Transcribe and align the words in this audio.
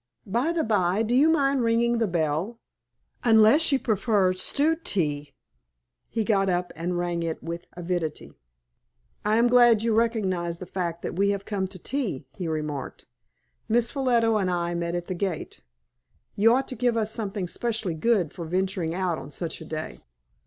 By 0.25 0.51
the 0.51 0.63
by, 0.63 1.03
do 1.03 1.13
you 1.13 1.29
mind 1.29 1.61
ringing 1.61 1.99
the 1.99 2.07
bell 2.07 2.59
unless 3.23 3.71
you 3.71 3.77
prefer 3.77 4.33
stewed 4.33 4.83
tea?" 4.83 5.35
He 6.09 6.23
got 6.23 6.49
up 6.49 6.71
and 6.75 6.97
rang 6.97 7.21
it 7.21 7.43
with 7.43 7.67
avidity. 7.73 8.33
"I 9.23 9.37
am 9.37 9.45
glad 9.47 9.83
you 9.83 9.93
recognize 9.93 10.57
the 10.57 10.65
fact 10.65 11.03
that 11.03 11.15
we 11.17 11.29
have 11.29 11.45
come 11.45 11.67
to 11.67 11.77
tea," 11.77 12.25
he 12.35 12.47
remarked. 12.47 13.05
"Miss 13.69 13.91
Ffolliot 13.91 14.23
and 14.23 14.49
I 14.49 14.73
met 14.73 14.95
at 14.95 15.05
the 15.05 15.13
gate. 15.13 15.61
You 16.35 16.55
ought 16.55 16.67
to 16.69 16.75
give 16.75 16.97
us 16.97 17.11
something 17.11 17.47
specially 17.47 17.93
good 17.93 18.33
for 18.33 18.45
venturing 18.45 18.95
out 18.95 19.19
on 19.19 19.29
such 19.31 19.61
a 19.61 19.65
day." 19.65 20.01